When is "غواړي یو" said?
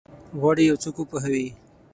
0.39-0.77